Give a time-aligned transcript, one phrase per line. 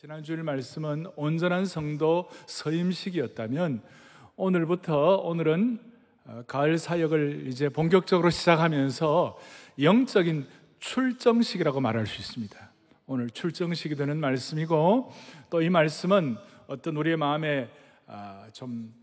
[0.00, 3.82] 지난 주일 말씀은 온전한 성도 서임식이었다면
[4.34, 5.78] 오늘부터 오늘은
[6.24, 9.38] 어, 가을 사역을 이제 본격적으로 시작하면서
[9.82, 10.46] 영적인
[10.78, 12.70] 출정식이라고 말할 수 있습니다.
[13.08, 15.12] 오늘 출정식이 되는 말씀이고
[15.50, 17.68] 또 이 말씀은 어떤 우리의 마음에
[18.06, 18.94] 아, 좀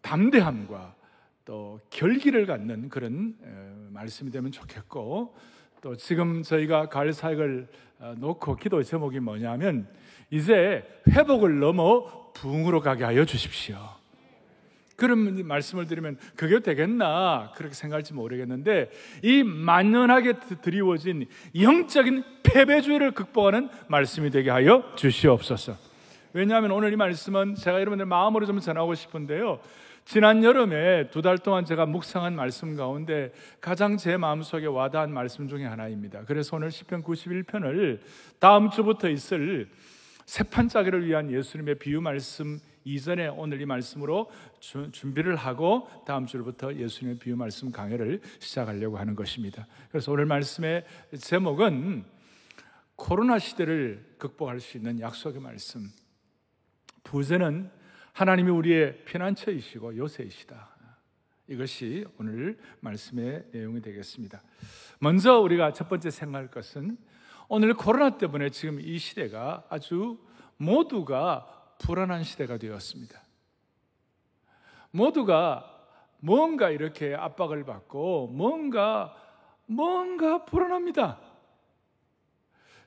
[0.00, 0.94] 담대함과
[1.44, 3.36] 또 결기를 갖는 그런
[3.90, 5.34] 말씀이 되면 좋겠고
[5.82, 7.68] 또 지금 저희가 가을 사역을
[7.98, 9.86] 어, 놓고 기도 제목이 뭐냐면
[10.30, 13.76] 이제 회복을 넘어 부흥으로 가게 하여 주십시오.
[14.96, 18.90] 그런 말씀을 드리면 그게 되겠나 그렇게 생각할지 모르겠는데
[19.22, 21.26] 이 만연하게 드리워진
[21.58, 25.74] 영적인 패배주의를 극복하는 말씀이 되게 하여 주시옵소서.
[26.34, 29.60] 왜냐하면 오늘 이 말씀은 제가 여러분들 마음으로 좀 전하고 싶은데요.
[30.04, 35.64] 지난 여름에 두 달 동안 제가 묵상한 말씀 가운데 가장 제 마음속에 와닿은 말씀 중에
[35.64, 36.24] 하나입니다.
[36.26, 38.00] 그래서 오늘 10편 91편을
[38.38, 39.68] 다음 주부터 있을
[40.30, 46.72] 새 판짜기를 위한 예수님의 비유 말씀 이전에 오늘 이 말씀으로 주, 준비를 하고 다음 주부터
[46.72, 49.66] 예수님의 비유 말씀 강해를 시작하려고 하는 것입니다.
[49.90, 50.84] 그래서 오늘 말씀의
[51.18, 52.04] 제목은
[52.94, 55.90] 코로나 시대를 극복할 수 있는 약속의 말씀.
[57.02, 57.68] 부제는
[58.12, 60.68] 하나님이 우리의 피난처이시고 요새이시다.
[61.48, 64.40] 이것이 오늘 말씀의 내용이 되겠습니다.
[65.00, 66.98] 먼저 우리가 첫 번째 생각할 것은
[67.52, 70.20] 오늘 코로나 때문에 지금 이 시대가 아주
[70.56, 73.20] 모두가 불안한 시대가 되었습니다.
[74.92, 75.68] 모두가
[76.20, 79.16] 뭔가 이렇게 압박을 받고 뭔가
[79.66, 81.18] 뭔가 불안합니다.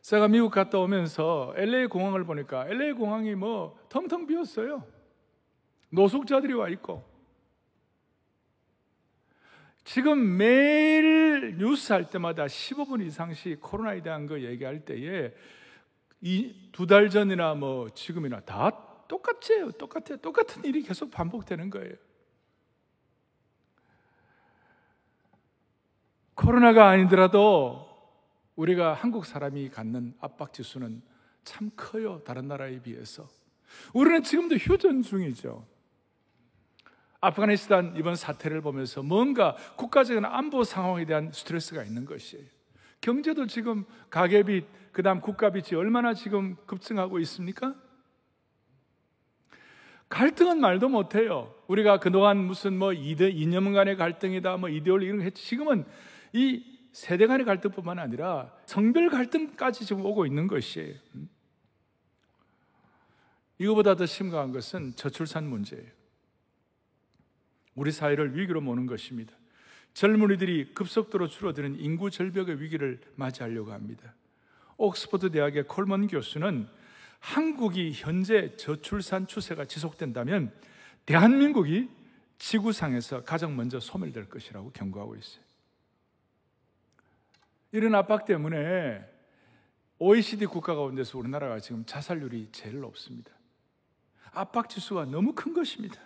[0.01, 4.81] 제가 미국 갔다 오면서 LA 공항을 보니까 LA 공항이 뭐 텅텅 비었어요.
[5.89, 7.03] 노숙자들이 와 있고
[9.83, 15.33] 지금 매일 뉴스 할 때마다 15분 이상씩 코로나에 대한 거 얘기할 때에
[16.21, 18.71] 이두달 전이나 뭐 지금이나 다
[19.07, 19.71] 똑같아요.
[19.71, 20.17] 똑같아요.
[20.17, 21.93] 똑같은 일이 계속 반복되는 거예요.
[26.33, 27.89] 코로나가 아니더라도
[28.55, 31.01] 우리가 한국 사람이 갖는 압박 지수는
[31.43, 32.23] 참 커요.
[32.23, 33.27] 다른 나라에 비해서.
[33.93, 35.72] 우리는 지금도 휴전 중이죠.
[37.23, 42.45] 아프가니스탄 이번 사태를 보면서 뭔가 국가적인 안보 상황에 대한 스트레스가 있는 것이에요.
[42.99, 47.75] 경제도 지금 가계빚, 그 다음 국가빚이 얼마나 지금 급증하고 있습니까?
[50.09, 51.55] 갈등은 말도 못해요.
[51.67, 55.43] 우리가 그동안 무슨 뭐 이대, 이념 간의 갈등이다, 뭐 이데올리 이런 거 했지.
[55.45, 55.85] 지금은
[56.33, 60.95] 이 세대 간의 갈등뿐만 아니라 성별 갈등까지 지금 오고 있는 것이에요.
[63.57, 66.02] 이거보다 더 심각한 것은 저출산 문제예요.
[67.75, 69.33] 우리 사회를 위기로 모는 것입니다.
[69.93, 74.13] 젊은이들이 급속도로 줄어드는 인구 절벽의 위기를 맞이하려고 합니다.
[74.77, 76.67] 옥스퍼드 대학의 콜먼 교수는
[77.19, 80.51] 한국이 현재 저출산 추세가 지속된다면
[81.05, 81.89] 대한민국이
[82.37, 85.43] 지구상에서 가장 먼저 소멸될 것이라고 경고하고 있어요.
[87.71, 89.09] 이런 압박 때문에
[89.99, 93.31] OECD 국가 가운데서 우리나라가 지금 자살률이 제일 높습니다.
[94.31, 95.99] 압박 지수가 너무 큰 것입니다.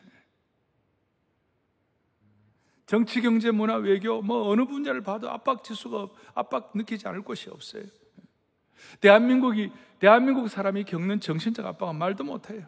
[2.87, 7.83] 정치, 경제, 문화, 외교 뭐 어느 분야를 봐도 압박 지수가 압박 느끼지 않을 곳이 없어요.
[9.01, 12.63] 대한민국이 대한민국 사람이 겪는 정신적 압박은 말도 못해요.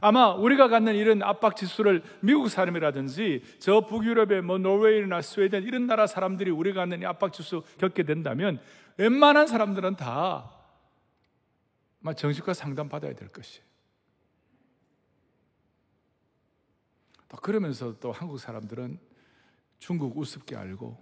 [0.00, 6.06] 아마 우리가 갖는 이런 압박 지수를 미국 사람이라든지 저 북유럽의 뭐 노르웨이나 스웨덴 이런 나라
[6.06, 8.58] 사람들이 우리가 갖는 이 압박 지수 겪게 된다면
[8.96, 10.50] 웬만한 사람들은 다
[12.16, 13.66] 정신과 상담 받아야 될 것이에요.
[17.28, 18.98] 또 그러면서 또 한국 사람들은
[19.78, 20.96] 중국 우습게 알고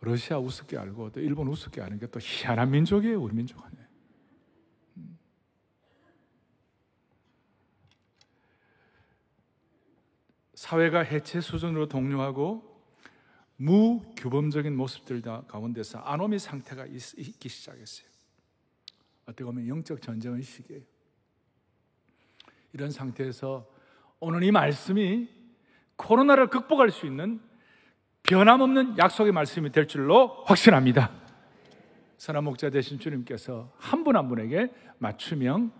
[0.00, 3.70] 러시아 우습게 알고 또 일본 우습게 아는 게 또 희한한 민족이에요, 우리 민족은.
[4.96, 5.18] 음.
[10.54, 12.68] 사회가 해체 수준으로 동료하고
[13.56, 18.08] 무규범적인 모습들 가운데서 아노미 상태가 있기 시작했어요.
[19.24, 20.82] 어떻게 보면 영적 전쟁의 시기예요.
[22.72, 23.70] 이런 상태에서
[24.22, 25.28] 오늘 이 말씀이
[25.96, 27.40] 코로나를 극복할 수 있는
[28.22, 31.10] 변함없는 약속의 말씀이 될 줄로 확신합니다.
[32.18, 35.72] 선한 목자 되신 주님께서 한 분한 한 분에게 맞춤형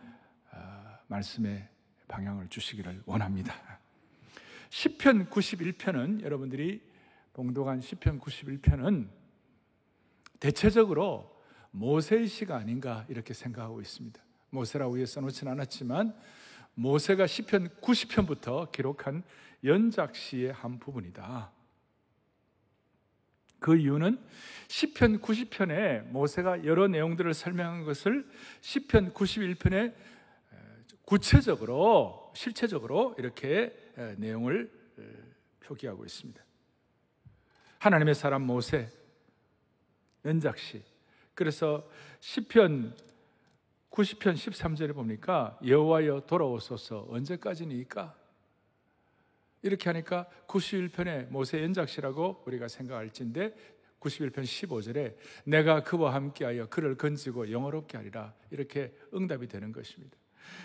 [0.52, 1.68] 어, 말씀의
[2.08, 3.54] 방향을 주시기를 원합니다.
[4.70, 6.80] 10편 91편은 여러분들이
[7.34, 9.10] 봉독한 10편 91편은
[10.40, 11.30] 대체적으로
[11.72, 14.18] 모세의 시가 아닌가 이렇게 생각하고 있습니다.
[14.48, 16.14] 모세라고 위에 써놓지는 않았지만
[16.80, 19.22] 모세가 시편 90편부터 기록한
[19.64, 21.52] 연작시의 한 부분이다.
[23.58, 24.18] 그 이유는
[24.68, 28.26] 시편 90편에 모세가 여러 내용들을 설명한 것을
[28.62, 29.94] 시편 91편에
[31.04, 33.76] 구체적으로 실체적으로 이렇게
[34.16, 34.72] 내용을
[35.60, 36.42] 표기하고 있습니다.
[37.78, 38.90] 하나님의 사람 모세
[40.24, 40.82] 연작시
[41.34, 41.86] 그래서
[42.20, 43.09] 시편
[43.90, 48.16] 90편 13절에 보니까 여호와여 돌아오소서 언제까지니까
[49.62, 53.54] 이렇게 하니까 91편의 모세 연작시라고 우리가 생각할진데
[54.00, 60.16] 91편 15절에 내가 그와 함께하여 그를 건지고 영어롭게 하리라 이렇게 응답이 되는 것입니다.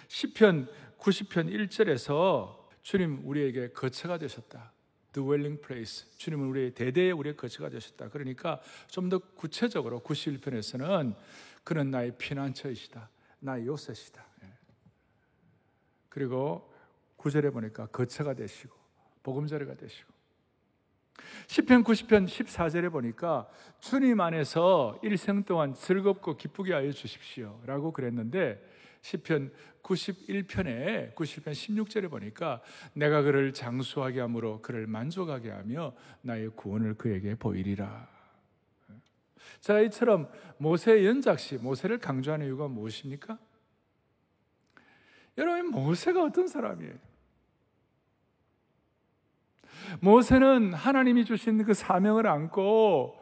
[0.07, 4.71] 10편 90편 1절에서 주님 우리에게 거처가 되셨다.
[5.11, 6.05] dwelling place.
[6.17, 8.09] 주님은 우리의 대대의 우리의 거처가 되셨다.
[8.09, 11.15] 그러니까 좀 더 구체적으로 91편에서는
[11.63, 13.09] 그는 나의 피난처이시다.
[13.45, 14.25] 나의 요새시다.
[14.43, 14.53] 예.
[16.09, 16.73] 그리고
[17.17, 18.75] 9절에 보니까 거처가 되시고
[19.23, 20.13] 복음자리가 되시고
[21.47, 23.47] 10편 90편 14절에 보니까
[23.79, 28.61] 주님 안에서 일생 동안 즐겁고 기쁘게 하여 주십시오 라고 그랬는데
[29.01, 29.51] 10편
[29.83, 32.61] 91편에 90편 16절에 보니까
[32.93, 38.14] 내가 그를 장수하게 함으로 그를 만족하게 하며 나의 구원을 그에게 보이리라
[39.59, 43.37] 자 이처럼 모세의 연작시 모세를 강조하는 이유가 무엇입니까?
[45.37, 46.93] 여러분 모세가 어떤 사람이에요?
[49.99, 53.21] 모세는 하나님이 주신 그 사명을 안고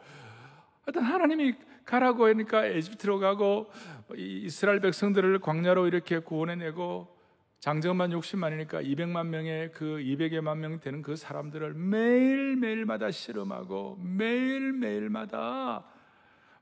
[0.86, 1.54] 어떤 하나님이
[1.84, 3.70] 가라고 하니까 에집트로 가고
[4.16, 7.14] 이스라엘 백성들을 광야로 이렇게 구원해내고
[7.60, 15.84] 장정만 60만이니까 200만 명의 그 200여만 명 되는 그 사람들을 매일매일마다 실험하고 매일매일마다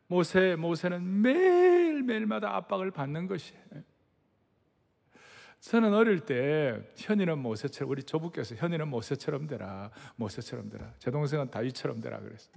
[0.07, 3.63] 모세 모세는 매일매일마다 압박을 받는 것이에요.
[5.61, 12.01] 저는 어릴 때 현이는 모세처럼 우리 조부께서 현이는 모세처럼 되라 모세처럼 되라 제 동생은 다윗처럼
[12.01, 12.53] 되라 그랬어요.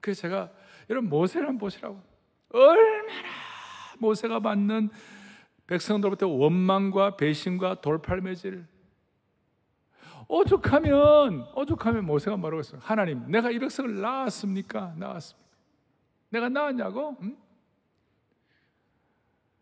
[0.00, 0.50] 그래서 제가
[0.88, 2.02] 여러분 모세를 한번 보시라고
[2.50, 3.28] 얼마나
[3.98, 4.88] 모세가 받는
[5.66, 8.66] 백성들로부터 원망과 배신과 돌팔매질
[10.26, 12.80] 오죽하면 오죽하면 모세가 뭐라고 했어요?
[12.82, 14.94] 하나님 내가 이 백성을 낳았습니까?
[14.96, 15.47] 낳았습니까?
[16.30, 17.16] 내가 낳았냐고?
[17.22, 17.36] 응?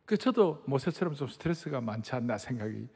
[0.05, 2.89] 그 저도 모세처럼 좀 스트레스가 많지 않나 생각이.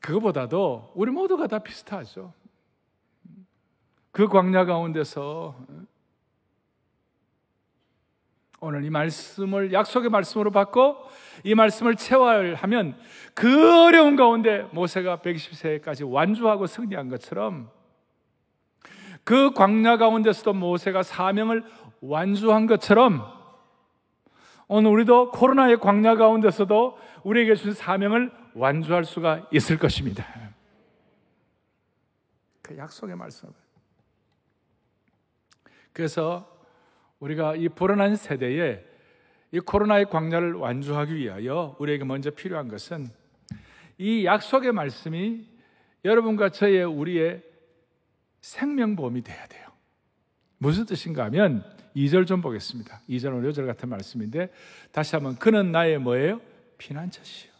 [0.00, 2.32] 그거보다도 우리 모두가 다 비슷하죠.
[4.12, 5.56] 그 광야 가운데서
[8.60, 10.96] 오늘 이 말씀을 약속의 말씀으로 받고
[11.44, 12.98] 이 말씀을 체화하면
[13.34, 17.70] 그 어려운 가운데 모세가 120세까지 완주하고 승리한 것처럼
[19.26, 21.64] 그 광야 가운데서도 모세가 사명을
[22.00, 23.26] 완주한 것처럼
[24.68, 30.24] 오늘 우리도 코로나의 광야 가운데서도 우리에게 주신 사명을 완주할 수가 있을 것입니다.
[32.62, 33.48] 그 약속의 말씀.
[35.92, 36.48] 그래서
[37.18, 38.84] 우리가 이 불안한 세대에
[39.50, 43.08] 이 코로나의 광야를 완주하기 위하여 우리에게 먼저 필요한 것은
[43.98, 45.48] 이 약속의 말씀이
[46.04, 47.55] 여러분과 저의 우리의
[48.46, 49.66] 생명보험이 돼야 돼요.
[50.58, 51.64] 무슨 뜻인가 하면
[51.96, 53.00] 2절 좀 보겠습니다.
[53.08, 54.52] 2절 오늘 요절 같은 말씀인데
[54.92, 56.40] 다시 한번 그는 나의 뭐예요?
[56.78, 57.52] 피난처시요.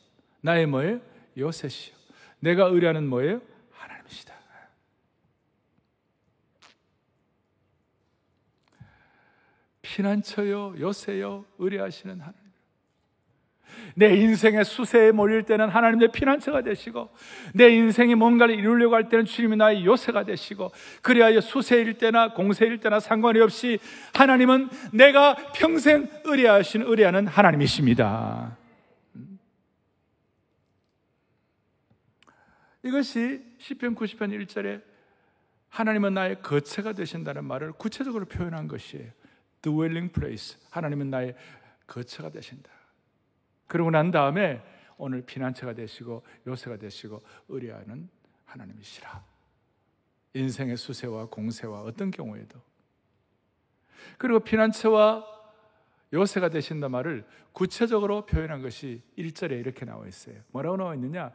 [0.42, 1.00] 나의 뭐예요?
[1.36, 1.96] 요새시요.
[2.38, 3.40] 내가 의뢰하는 뭐예요?
[3.72, 4.34] 하나님이시다.
[9.82, 12.45] 피난처요, 요새요, 의뢰하시는 하나님.
[13.98, 17.08] 내 인생의 수세에 몰릴 때는 하나님의 피난처가 되시고
[17.54, 23.00] 내 인생이 뭔가를 이루려고 할 때는 주님이 나의 요새가 되시고 그리하여 수세일 때나 공세일 때나
[23.00, 23.78] 상관이 없이
[24.12, 28.58] 하나님은 내가 평생 의뢰하신 의뢰하는 하나님이십니다.
[32.82, 34.82] 이것이 시편 90편 1절에
[35.70, 39.10] 하나님은 나의 거처가 되신다는 말을 구체적으로 표현한 것이에요.
[39.62, 40.58] dwelling place.
[40.70, 41.34] 하나님은 나의
[41.86, 42.75] 거처가 되신다.
[43.66, 44.62] 그러고 난 다음에
[44.98, 48.08] 오늘 피난처가 되시고 요새가 되시고 의뢰하는
[48.44, 49.24] 하나님이시라.
[50.34, 52.60] 인생의 수세와 공세와 어떤 경우에도
[54.18, 55.24] 그리고 피난처와
[56.12, 60.36] 요새가 되신다 말을 구체적으로 표현한 것이 1절에 이렇게 나와 있어요.
[60.52, 61.32] 뭐라고 나와 있느냐?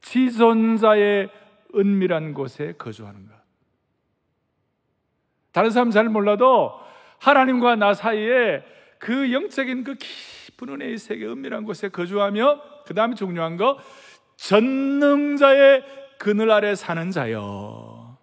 [0.00, 1.30] 지존자의
[1.74, 3.34] 은밀한 곳에 거주하는 것.
[5.52, 6.72] 다른 사람 잘 몰라도
[7.18, 8.64] 하나님과 나 사이에
[8.98, 9.96] 그 영적인 그
[10.66, 13.78] 은혜의 세계 은밀한 곳에 거주하며 그 다음에 중요한 거
[14.36, 15.84] 전능자의
[16.18, 18.18] 그늘 아래 사는 자요.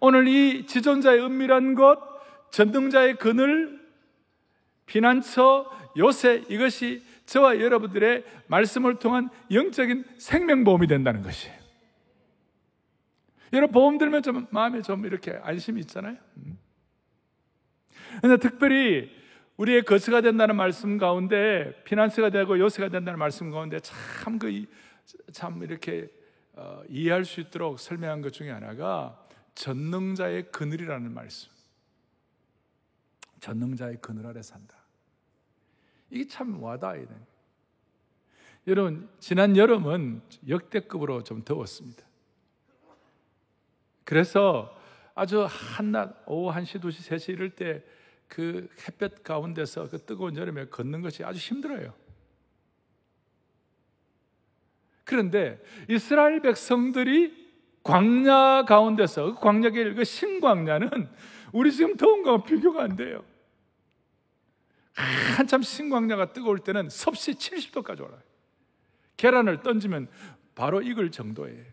[0.00, 1.98] 오늘 이 지존자의 은밀한 곳,
[2.50, 3.80] 전능자의 그늘,
[4.86, 11.56] 피난처, 요새 이것이 저와 여러분들의 말씀을 통한 영적인 생명보험이 된다는 것이에요.
[13.54, 16.16] 여러분 보험 들면 좀 마음에 좀 이렇게 안심이 있잖아요.
[18.20, 19.10] 근데 특별히
[19.56, 26.08] 우리의 거처가 된다는 말씀 가운데 피난처가 되고 요새가 된다는 말씀 가운데 참그참 이렇게
[26.54, 29.20] 어, 이해할 수 있도록 설명한 것 중에 하나가
[29.54, 31.50] 전능자의 그늘이라는 말씀.
[33.40, 34.76] 전능자의 그늘 아래 산다.
[36.10, 37.14] 이게 참 와닿아야 돼.
[38.66, 42.04] 여러분, 지난 여름은 역대급으로 좀 더웠습니다.
[44.04, 44.74] 그래서
[45.14, 47.84] 아주 한낮, 오후 1시, 2시, 3시 이럴 때
[48.28, 51.94] 그 햇볕 가운데서 그 뜨거운 여름에 걷는 것이 아주 힘들어요.
[55.04, 57.44] 그런데 이스라엘 백성들이
[57.82, 61.10] 광야 가운데서 그 광야길 그 신광야는
[61.52, 63.22] 우리 지금 더운 거와 비교가 안 돼요.
[65.36, 68.22] 한참 신광야가 뜨거울 때는 섭씨 70도까지 올라요.
[69.16, 70.08] 계란을 던지면
[70.54, 71.64] 바로 익을 정도예요.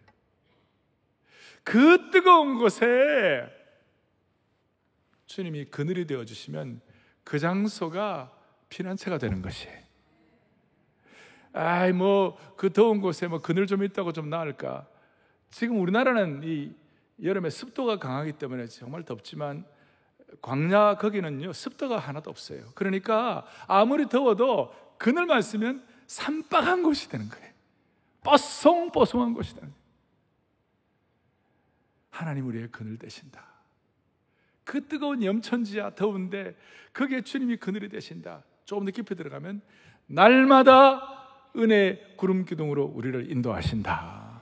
[1.63, 3.48] 그 뜨거운 곳에
[5.31, 6.81] 주님이 그늘이 되어 주시면
[7.23, 8.31] 그 장소가
[8.69, 9.81] 피난처가 되는 것이에요.
[11.53, 14.88] 아이 뭐 그 더운 곳에 뭐 그늘 좀 있다고 좀 나을까?
[15.50, 16.71] 지금 우리나라는 이
[17.23, 19.65] 여름에 습도가 강하기 때문에 정말 덥지만
[20.43, 22.63] 광야 거기는요 습도가 하나도 없어요.
[22.75, 27.51] 그러니까 아무리 더워도 그늘만 쓰면 산박한 곳이 되는 거예요.
[28.23, 29.81] 뽀송뽀송한 곳이 되는 거예요.
[32.11, 33.50] 하나님 우리의 그늘 되신다.
[34.71, 36.55] 그 뜨거운 염천지야 더운데
[36.93, 38.45] 거기에 주님이 그늘이 되신다.
[38.63, 39.59] 조금 더 깊이 들어가면
[40.07, 44.41] 날마다 은혜 구름 기둥으로 우리를 인도하신다.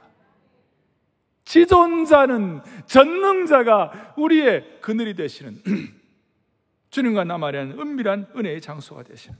[1.45, 5.63] 지존자는 전능자가 우리의 그늘이 되시는
[6.91, 9.35] 주님과 나마리한 은밀한 은혜의 장소가 되시는.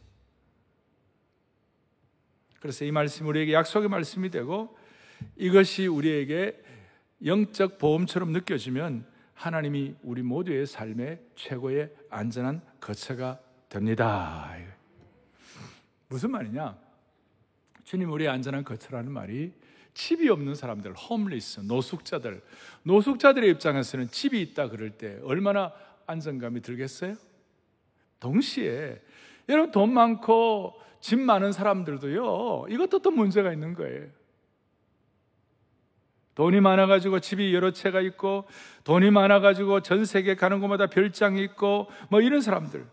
[2.60, 4.76] 그래서 이 말씀 우리에게 약속의 말씀이 되고
[5.36, 6.60] 이것이 우리에게
[7.24, 9.06] 영적 보험처럼 느껴지면
[9.40, 14.54] 하나님이 우리 모두의 삶의 최고의 안전한 거처가 됩니다.
[16.10, 16.78] 무슨 말이냐?
[17.86, 19.54] 주님 우리의 안전한 거처라는 말이
[19.94, 22.44] 집이 없는 사람들, 홈리스, 노숙자들,
[22.84, 25.72] 노숙자들의 입장에서는 집이 있다 그럴 때 얼마나
[26.06, 27.16] 안정감이 들겠어요?
[28.20, 29.02] 동시에
[29.48, 34.10] 여러분 돈 많고 집 많은 사람들도요, 이것도 또 문제가 있는 거예요.
[36.40, 38.46] 돈이 많아가지고 집이 여러 채가 있고,
[38.86, 42.88] 돈이 많아가지고 전 세계 가는 곳마다 별장이 있고, 뭐 이런 사람들.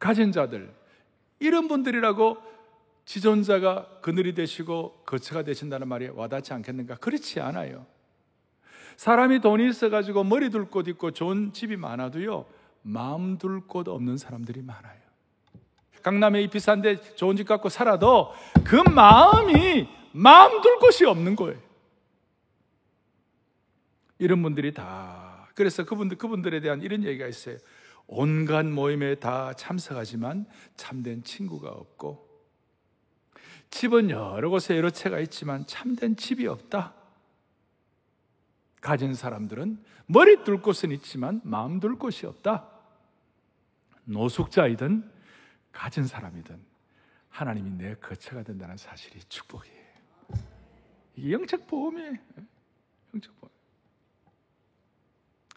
[0.00, 0.74] 가진 자들.
[1.38, 2.38] 이런 분들이라고
[3.04, 6.96] 지존자가 그늘이 되시고 거처가 되신다는 말이 와닿지 않겠는가?
[6.96, 7.86] 그렇지 않아요.
[8.96, 12.46] 사람이 돈이 있어가지고 머리 둘 곳 있고 좋은 집이 많아도요,
[12.82, 14.98] 마음 둘 곳 없는 사람들이 많아요.
[16.02, 18.32] 강남에 이 비싼데 좋은 집 갖고 살아도
[18.64, 21.60] 그 마음이 마음 둘 곳이 없는 거예요.
[24.18, 27.58] 이런 분들이 다 그래서 그분들 그분들에 대한 이런 얘기가 있어요.
[28.06, 30.46] 온갖 모임에 다 참석하지만
[30.76, 32.26] 참된 친구가 없고
[33.68, 36.94] 집은 여러 곳에 여러 채가 있지만 참된 집이 없다.
[38.80, 42.70] 가진 사람들은 머리 둘 곳은 있지만 마음 둘 곳이 없다.
[44.04, 45.10] 노숙자이든
[45.72, 46.58] 가진 사람이든
[47.28, 49.75] 하나님이 내 거처가 된다는 사실이 축복이에요.
[51.18, 52.14] 영적 보험이에요.
[53.14, 53.50] 영적 보험.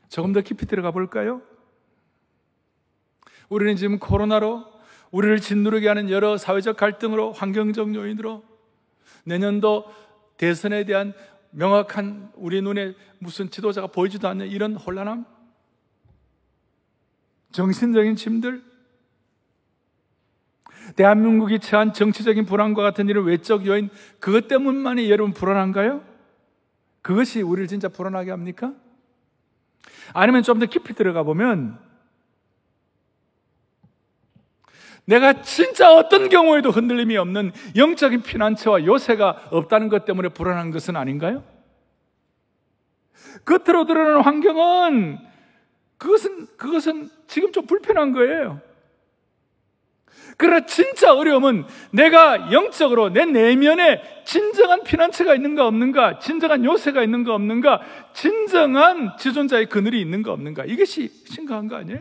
[0.09, 1.41] 조금 더 깊이 들어가 볼까요?
[3.49, 4.65] 우리는 지금 코로나로
[5.11, 8.43] 우리를 짓누르게 하는 여러 사회적 갈등으로 환경적 요인으로
[9.23, 9.85] 내년도
[10.37, 11.13] 대선에 대한
[11.51, 15.25] 명확한 우리 눈에 무슨 지도자가 보이지도 않는 이런 혼란함,
[17.51, 18.63] 정신적인 짐들,
[20.95, 26.03] 대한민국이 처한 정치적인 불안과 같은 이런 외적 요인, 그것 때문만이 여러분 불안한가요?
[27.01, 28.73] 그것이 우리를 진짜 불안하게 합니까?
[30.13, 31.79] 아니면 좀 더 깊이 들어가 보면
[35.05, 41.43] 내가 진짜 어떤 경우에도 흔들림이 없는 영적인 피난처와 요새가 없다는 것 때문에 불안한 것은 아닌가요?
[43.45, 45.17] 겉으로 드러나는 환경은
[45.97, 48.61] 그것은 그것은 지금 좀 불편한 거예요.
[50.39, 57.81] 그러나 진짜 어려움은 내가 영적으로 내 내면에 진정한 피난처가 있는가 없는가, 진정한 요새가 있는가 없는가,
[58.13, 60.63] 진정한 지존자의 그늘이 있는가 없는가.
[60.63, 61.99] 이것이 심각한 거 아니에요?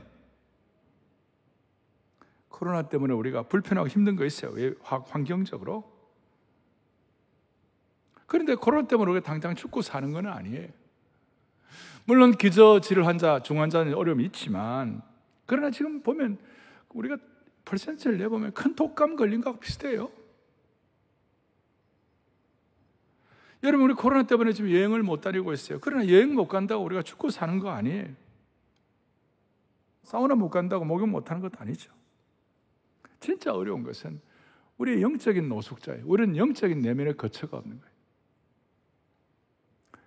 [2.48, 4.52] 코로나 때문에 우리가 불편하고 힘든 거 있어요.
[4.52, 4.72] 왜?
[4.84, 5.90] 환경적으로.
[8.26, 10.68] 그런데 코로나 때문에 우리가 당장 죽고 사는 건 아니에요.
[12.04, 15.02] 물론 기저질 환자, 중환자는 어려움이 있지만,
[15.44, 16.38] 그러나 지금 보면
[16.90, 17.16] 우리가
[17.68, 20.10] 퍼센트를 내보면 큰 독감 걸린 거하고 비슷해요.
[23.62, 25.78] 여러분 우리 코로나 때문에 지금 여행을 못 다니고 있어요.
[25.80, 28.06] 그러나 여행 못 간다고 우리가 죽고 사는 거 아니에요.
[30.04, 31.92] 사우나 못 간다고 목욕 못 하는 것도 아니죠.
[33.20, 34.20] 진짜 어려운 것은
[34.78, 36.04] 우리의 영적인 노숙자예요.
[36.06, 37.92] 우리는 영적인 내면의 거처가 없는 거예요.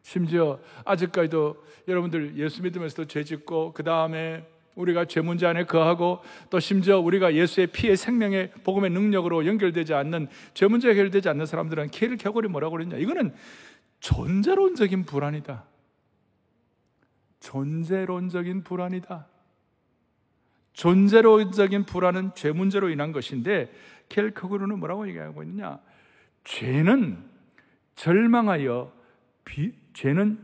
[0.01, 6.59] 심지어 아직까지도 여러분들 예수 믿으면서도 죄 짓고 그 다음에 우리가 죄 문제 안에 거하고 또
[6.59, 12.17] 심지어 우리가 예수의 피의 생명의 복음의 능력으로 연결되지 않는 죄 문제 해결되지 않는 사람들은 케일
[12.17, 12.97] 켜골이 뭐라고 그랬냐?
[12.97, 13.33] 이거는
[13.99, 15.65] 존재론적인 불안이다.
[17.39, 19.27] 존재론적인 불안이다.
[20.73, 23.71] 존재론적인 불안은 죄 문제로 인한 것인데
[24.09, 25.79] 켈커그루는 뭐라고 얘기하고 있느냐?
[26.43, 27.23] 죄는
[27.95, 28.91] 절망하여
[29.45, 30.39] 비, 죄는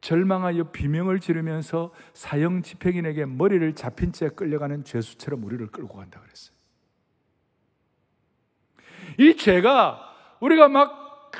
[0.00, 6.56] 절망하여 비명을 지르면서 사형 집행인에게 머리를 잡힌 채 끌려가는 죄수처럼 우리를 끌고 간다 그랬어요.
[9.18, 11.32] 이 죄가 우리가 막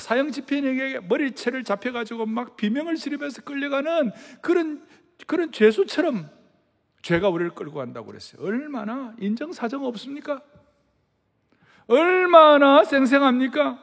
[0.00, 4.86] 사형 집행인에게 머리채를 잡혀 가지고 막 비명을 지르면서 끌려가는 그런
[5.26, 6.28] 그런 죄수처럼
[7.02, 8.42] 죄가 우리를 끌고 간다고 그랬어요.
[8.42, 10.42] 얼마나 인정사정 없습니까?
[11.86, 13.78] 얼마나 생생합니까?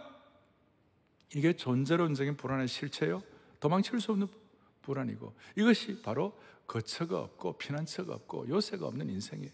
[1.35, 3.21] 이게 존재론적인 불안의 실체요.
[3.61, 4.27] 도망칠 수 없는
[4.81, 6.37] 불안이고 이것이 바로
[6.67, 9.51] 거처가 없고 피난처가 없고 요새가 없는 인생이에요.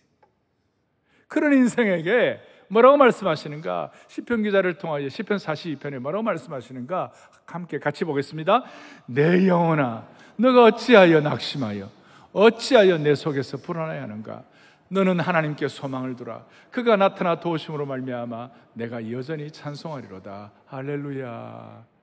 [1.27, 3.91] 그런 인생에게 뭐라고 말씀하시는가?
[4.07, 7.11] 시편 기자를 통하여 시편 42편에 뭐라고 말씀하시는가?
[7.45, 8.63] 함께 같이 보겠습니다.
[9.05, 11.89] 내 영혼아, 너가 어찌하여 낙심하여
[12.33, 14.43] 어찌하여 내 속에서 불안해 하는가?
[14.89, 16.45] 너는 하나님께 소망을 두라.
[16.71, 20.51] 그가 나타나 도우심으로 말미암아 내가 여전히 찬송하리로다.
[20.65, 21.96] 할렐루야.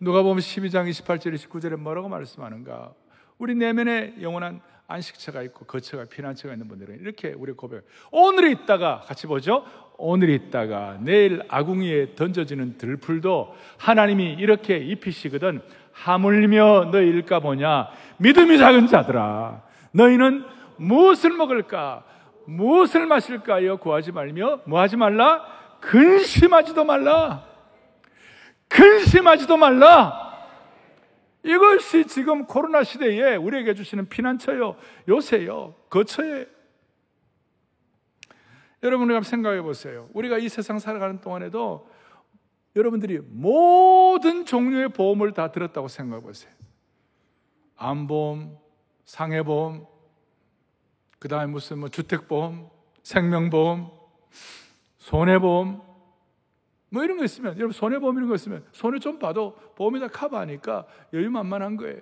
[0.00, 2.92] 누가 보면 12장 28절 29절에 뭐라고 말씀하는가?
[3.38, 7.84] 우리 내면에 영원한 안식처가 있고 거처가 피난처가 있는 분들은 이렇게 우리 고백.
[8.10, 9.64] 오늘 있다가 같이 보죠.
[9.98, 15.60] 오늘 있다가 내일 아궁이에 던져지는 들풀도 하나님이 이렇게 입히시거든
[15.92, 17.88] 하물며 너일까 보냐
[18.18, 20.44] 믿음이 작은 자들아 너희는
[20.76, 22.04] 무엇을 먹을까
[22.46, 23.78] 무엇을 마실까요?
[23.78, 25.44] 구하지 말며 뭐 하지 말라?
[25.80, 27.47] 근심하지도 말라.
[28.68, 30.28] 근심하지도 말라.
[31.42, 34.76] 이것이 지금 코로나 시대에 우리에게 주시는 피난처요,
[35.08, 36.44] 요새요, 거처예요.
[38.82, 40.08] 여러분, 우리가 생각해 보세요.
[40.12, 41.88] 우리가 이 세상 살아가는 동안에도
[42.76, 46.52] 여러분들이 모든 종류의 보험을 다 들었다고 생각해 보세요.
[47.76, 48.56] 암보험,
[49.04, 49.86] 상해보험,
[51.18, 52.68] 그 다음에 무슨 뭐 주택보험,
[53.02, 53.90] 생명보험,
[54.98, 55.82] 손해보험,
[56.90, 60.86] 뭐 이런 거 있으면, 여러분 손해보험 이런 거 있으면 손해 좀 봐도 보험이 다 커버하니까
[61.12, 62.00] 여유만만한 거예요.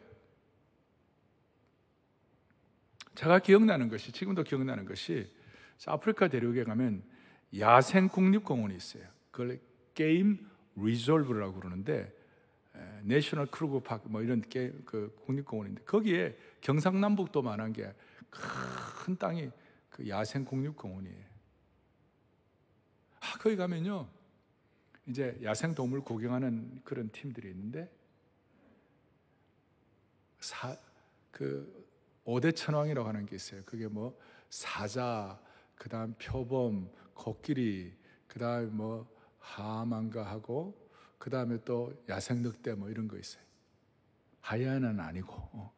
[3.15, 5.31] 제가 기억나는 것이, 지금도 기억나는 것이,
[5.87, 7.03] 아프리카 대륙에 가면
[7.59, 9.05] 야생 국립공원이 있어요.
[9.31, 9.61] 그걸
[9.95, 10.47] 게임
[10.77, 12.15] reserve라고 그러는데,
[13.03, 17.93] National Kruger Park 뭐 이런 게, 그 국립공원인데, 거기에 경상남북도만한 게
[18.31, 19.51] 큰 땅이
[19.91, 21.25] 그 야생 국립공원이에요.
[23.21, 24.09] 아, 거기 가면요.
[25.07, 27.91] 이제 야생 동물 구경하는 그런 팀들이 있는데
[30.41, 30.77] 사,
[31.31, 31.87] 그
[32.25, 33.63] 5대 천왕이라고 하는 게 있어요.
[33.65, 34.19] 그게 뭐
[34.51, 35.41] 사자,
[35.77, 37.95] 그다음 표범, 코끼리,
[38.27, 40.77] 그다음에 뭐 하만가 하고
[41.19, 43.43] 그다음에 또 야생 늑대 뭐 이런 거 있어요.
[44.41, 45.75] 하이에나는 아니고 어.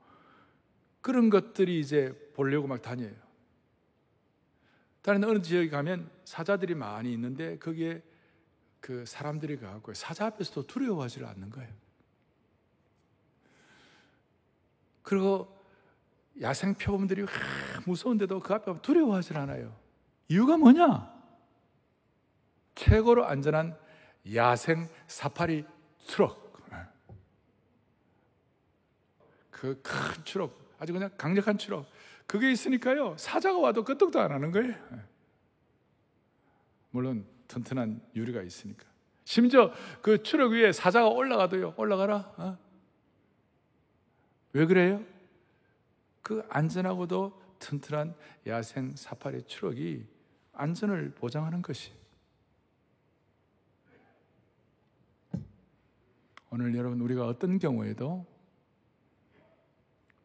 [1.01, 3.15] 그런 것들이 이제 보려고 막 다녀요.
[5.03, 8.03] 다른 어느 지역에 가면 사자들이 많이 있는데 거기에
[8.89, 11.71] 그 사람들이 가고 사자 앞에서도 두려워하지 않는 거예요.
[15.03, 15.63] 그리고
[16.41, 17.27] 야생 표범들이
[17.85, 19.77] 무서운데도 그 앞에 두려워하지 않아요.
[20.29, 21.15] 이유가 뭐냐?
[22.77, 23.79] 최고로 안전한
[24.35, 25.67] 야생 사파리
[26.07, 26.49] 트럭.
[29.51, 31.85] 그 큰 트럭, 아주 그냥 강력한 트럭.
[32.27, 33.19] 그게 있으니까요.
[33.19, 34.75] 사자가 와도 끄떡도 안 하는 거예요.
[36.91, 38.87] 물론 튼튼한 유리가 있으니까.
[39.25, 41.75] 심지어 그 추럭 위에 사자가 올라가도요.
[41.77, 42.17] 올라가라.
[42.37, 42.59] 어?
[44.53, 45.05] 왜 그래요?
[46.23, 48.15] 그 안전하고도 튼튼한
[48.47, 50.05] 야생 사파리 추럭이
[50.53, 51.93] 안전을 보장하는 것이.
[56.51, 58.27] 오늘 여러분 우리가 어떤 경우에도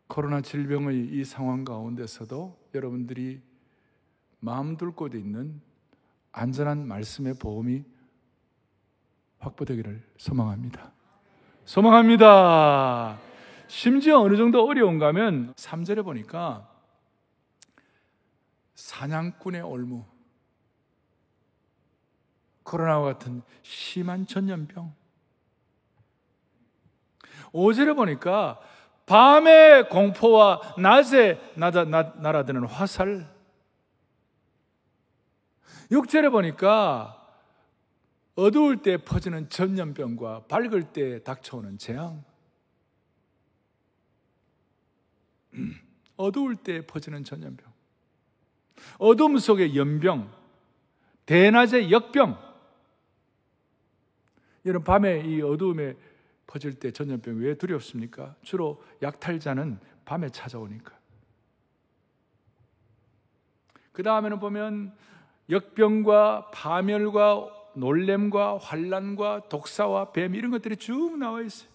[0.08, 3.42] 코로나 질병의 이 상황 가운데서도 여러분들이
[4.40, 5.62] 마음 둘 곳에 있는
[6.34, 7.86] 안전한 말씀의 보험이
[9.39, 10.91] 확보되기를 소망합니다.
[11.63, 13.19] 소망합니다.
[13.67, 16.69] 심지어 어느 정도 어려운가 하면 3절에 보니까
[18.76, 20.06] 사냥꾼의 올무,
[22.63, 24.93] 코로나와 같은 심한 전염병,
[27.54, 28.60] 5절에 보니까
[29.06, 33.33] 밤의 공포와 낮에 날아, 날아드는 화살.
[35.92, 37.20] 6절에 보니까
[38.36, 42.24] 어두울 때 퍼지는 전염병과 밝을 때 닥쳐오는 재앙.
[46.18, 47.72] 어두울 때 퍼지는 전염병.
[48.98, 50.32] 어둠 속의 연병.
[51.26, 52.38] 대낮의 역병.
[54.66, 55.96] 여러분, 밤에 이 어두움에
[56.48, 58.36] 퍼질 때 전염병 왜 두렵습니까?
[58.42, 60.98] 주로 약탈자는 밤에 찾아오니까.
[63.92, 64.96] 그 다음에는 보면
[65.54, 71.70] 역병과 파멸과 놀램과 환란과 독사와 뱀 이런 것들이 쭉 나와 있어요.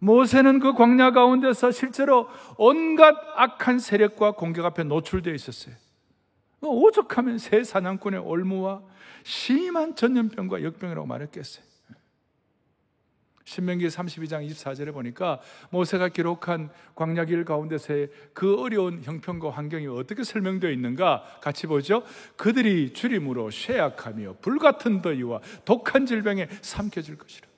[0.00, 5.74] 모세는 그 광야 가운데서 실제로 온갖 악한 세력과 공격 앞에 노출되어 있었어요.
[6.60, 8.82] 오죽하면 새 사냥꾼의 올무와
[9.24, 11.67] 심한 전염병과 역병이라고 말했겠어요.
[13.48, 21.38] 신명기 32장 24절에 보니까 모세가 기록한 광야길 가운데서의 그 어려운 형편과 환경이 어떻게 설명되어 있는가
[21.40, 22.02] 같이 보죠.
[22.36, 27.48] 그들이 주림으로 쇠약하며 불같은 더위와 독한 질병에 삼켜질 것이라.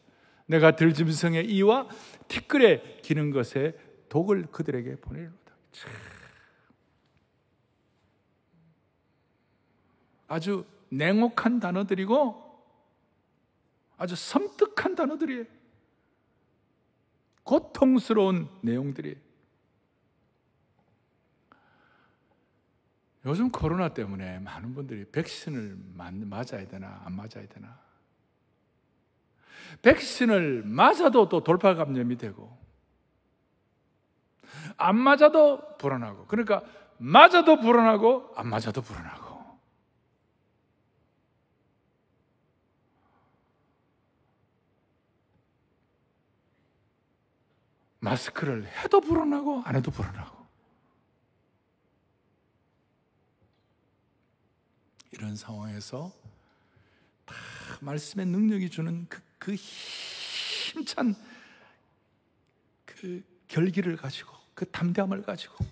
[0.46, 1.88] 내가 들짐승의 이와
[2.28, 3.76] 티끌에 기는 것에
[4.08, 5.38] 독을 그들에게 보내리로다.
[10.28, 12.48] 아주 냉혹한 단어들이고
[13.96, 15.59] 아주 섬뜩한 단어들이에요.
[17.50, 19.18] 고통스러운 내용들이.
[23.26, 27.76] 요즘 코로나 때문에 많은 분들이 백신을 맞아야 되나 안 맞아야 되나.
[29.82, 32.56] 백신을 맞아도 또 돌파 감염이 되고
[34.76, 36.26] 안 맞아도 불안하고.
[36.26, 36.62] 그러니까
[36.98, 39.19] 맞아도 불안하고 안 맞아도 불안하고
[48.10, 50.44] 마스크를 해도 불안하고 안 해도 불안하고
[55.12, 56.12] 이런 상황에서
[57.24, 57.34] 다
[57.80, 61.14] 말씀의 능력이 주는 그, 그 힘찬
[62.84, 65.64] 그 결기를 가지고 그 담대함을 가지고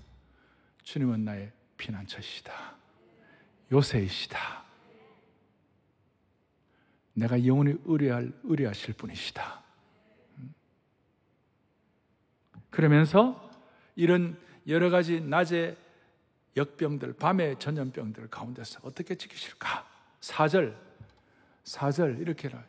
[0.85, 2.77] 주님은 나의 피난처시다.
[3.71, 4.65] 요새이시다.
[7.15, 9.68] 내가 영원히 의뢰할 의뢰하실 분이시다.
[12.71, 13.51] 그러면서
[13.97, 15.77] 이런 여러 가지 낮의
[16.57, 19.87] 역병들, 밤의 전염병들 가운데서 어떻게 지키실까?
[20.21, 20.75] 4절,
[21.65, 22.63] 4절 이렇게 라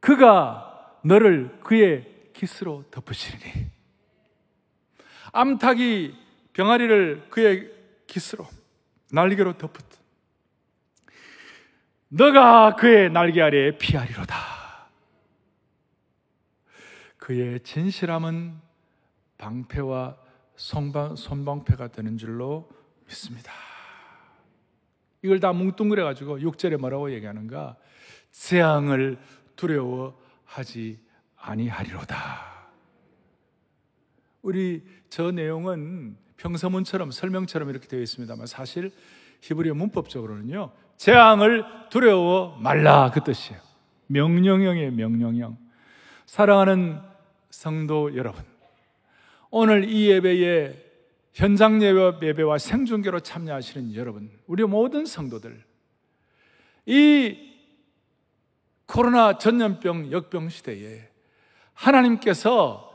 [0.00, 3.66] 그가 너를 그의 기스로 덮으시리니
[5.32, 6.14] 암탉이
[6.52, 7.70] 병아리를 그의
[8.06, 8.46] 기스로
[9.12, 10.00] 날개로 덮었다.
[12.08, 14.49] 너가 그의 날개 아래에 피하리로다.
[17.30, 18.60] 그의 진실함은
[19.38, 20.16] 방패와
[20.56, 22.68] 손방, 손방패가 되는 줄로
[23.06, 23.52] 믿습니다.
[25.22, 27.76] 이걸 다 뭉뚱그려 가지고 6절에 뭐라고 얘기하는가?
[28.32, 29.16] 재앙을
[29.54, 30.98] 두려워하지
[31.36, 32.66] 아니하리로다.
[34.42, 38.90] 우리 저 내용은 평서문처럼 설명처럼 이렇게 되어 있습니다만 사실
[39.42, 40.72] 히브리어 문법적으로는요.
[40.96, 43.60] 재앙을 두려워 말라 그 뜻이에요.
[44.08, 45.56] 명령형의 명령형.
[46.26, 47.08] 사랑하는
[47.50, 48.44] 성도 여러분,
[49.50, 50.90] 오늘 이 예배에
[51.32, 55.62] 현장 예배와 생중계로 참여하시는 여러분, 우리 모든 성도들,
[56.86, 57.50] 이
[58.86, 61.08] 코로나 전염병 역병 시대에
[61.74, 62.88] 하나님께서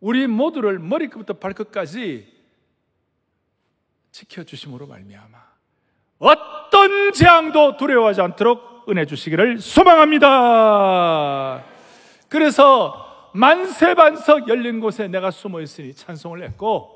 [0.00, 2.32] 우리 모두를 머리끝부터 발끝까지
[4.12, 5.38] 지켜주심으로 말미암아
[6.18, 11.64] 어떤 재앙도 두려워하지 않도록 은혜 주시기를 소망합니다.
[12.28, 13.03] 그래서
[13.34, 16.90] 만세 반석 열린 곳에 내가 숨어 있으니 찬송을 했고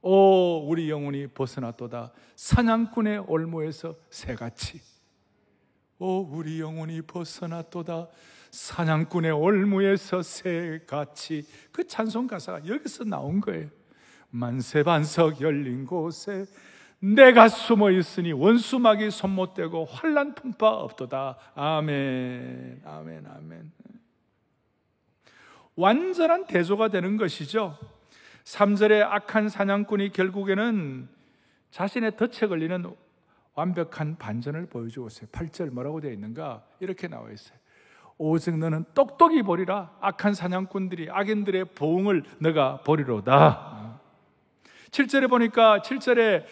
[0.00, 2.12] 오 우리 영혼이 벗어났도다.
[2.36, 4.80] 사냥꾼의 올무에서 새같이.
[5.98, 8.06] 오 우리 영혼이 벗어났도다.
[8.52, 11.44] 사냥꾼의 올무에서 새같이.
[11.72, 13.68] 그 찬송 가사가 여기서 나온 거예요.
[14.30, 16.46] 만세 반석 열린 곳에
[17.00, 21.36] 내가 숨어 있으니 원수막이 손 못 대고 환란 풍파 없도다.
[21.54, 23.72] 아멘 아멘 아멘
[25.78, 27.78] 완전한 대조가 되는 것이죠.
[28.42, 31.08] 3절의 악한 사냥꾼이 결국에는
[31.70, 32.84] 자신의 덫에 걸리는
[33.54, 35.28] 완벽한 반전을 보여주고 있어요.
[35.30, 36.64] 8절 뭐라고 되어 있는가?
[36.80, 37.56] 이렇게 나와 있어요.
[38.16, 39.92] 오직 너는 똑똑히 보리라.
[40.00, 44.00] 악한 사냥꾼들이 악인들의 보응을 너가 보리로다.
[44.90, 46.44] 7절에 보니까 7절에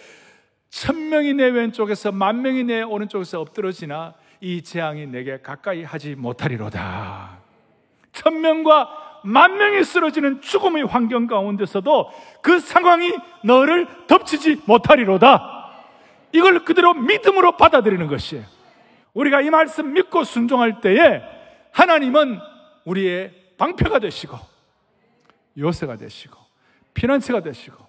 [0.68, 7.40] 천 명이 내 왼쪽에서 만 명이 내 오른쪽에서 엎드러지나 이 재앙이 내게 가까이 하지 못하리로다.
[8.12, 12.10] 천명과 만 명이 쓰러지는 죽음의 환경 가운데서도
[12.42, 13.12] 그 상황이
[13.42, 15.56] 너를 덮치지 못하리로다.
[16.32, 18.44] 이걸 그대로 믿음으로 받아들이는 것이에요.
[19.14, 21.22] 우리가 이 말씀 믿고 순종할 때에
[21.72, 22.38] 하나님은
[22.84, 24.38] 우리의 방패가 되시고
[25.58, 26.38] 요새가 되시고
[26.94, 27.84] 피난처가 되시고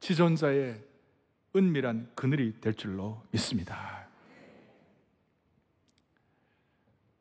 [0.00, 0.80] 지존자의
[1.56, 4.06] 은밀한 그늘이 될 줄로 믿습니다.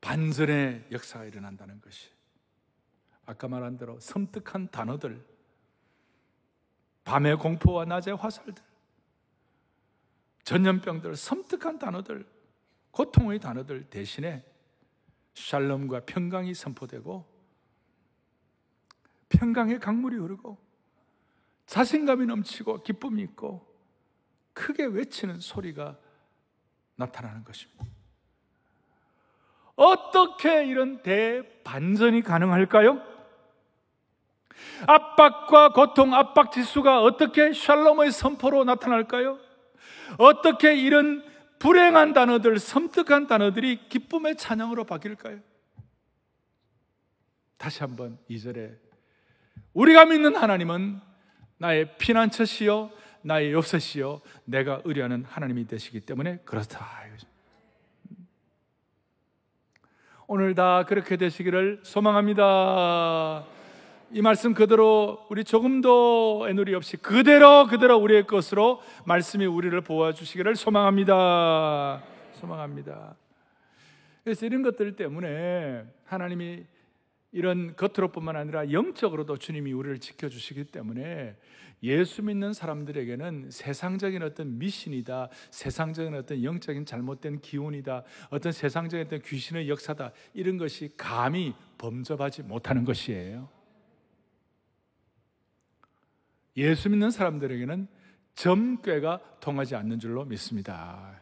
[0.02, 2.17] 반전의 역사가 일어난다는 것이
[3.28, 5.24] 아까 말한 대로 섬뜩한 단어들,
[7.04, 8.64] 밤의 공포와 낮의 화살들,
[10.44, 12.26] 전염병들, 섬뜩한 단어들,
[12.92, 14.46] 고통의 단어들 대신에
[15.34, 17.28] 샬롬과 평강이 선포되고
[19.28, 20.58] 평강의 강물이 흐르고
[21.66, 23.68] 자신감이 넘치고 기쁨이 있고
[24.54, 26.00] 크게 외치는 소리가
[26.96, 27.86] 나타나는 것입니다.
[29.76, 33.17] 어떻게 이런 대반전이 가능할까요?
[34.86, 39.40] 압박과 고통, 압박 지수가 어떻게 샬롬의 선포로 나타날까요?
[40.18, 41.24] 어떻게 이런
[41.60, 45.40] 불행한 단어들, 섬뜩한 단어들이 기쁨의 찬양으로 바뀔까요?
[47.58, 48.78] 다시 한번 2절에
[49.74, 51.02] 우리가 믿는 하나님은
[51.58, 52.92] 나의 피난처시요
[53.24, 57.08] 나의 욥셋이요 내가 의뢰하는 하나님이 되시기 때문에 그렇다.
[60.30, 63.46] 오늘 다 그렇게 되시기를 소망합니다.
[64.10, 70.56] 이 말씀 그대로 우리 조금도 애누리 없이 그대로 그대로 우리의 것으로 말씀이 우리를 보아 주시기를
[70.56, 72.02] 소망합니다.
[72.34, 73.18] 소망합니다.
[74.24, 76.64] 그래서 이런 것들 때문에 하나님이
[77.34, 81.36] 이런 겉으로뿐만 아니라 영적으로도 주님이 우리를 지켜 주시기 때문에
[81.84, 89.70] 예수 믿는 사람들에게는 세상적인 어떤 미신이다, 세상적인 어떤 영적인 잘못된 기운이다, 어떤 세상적인 어떤 귀신의
[89.70, 93.57] 역사다, 이런 것이 감히 범접하지 못하는 것이에요.
[96.58, 97.88] 예수 믿는 사람들에게는
[98.36, 101.20] 점괘가 통하지 않는 줄로 믿습니다.